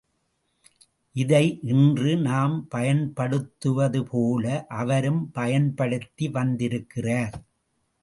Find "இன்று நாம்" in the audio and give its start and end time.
1.63-2.67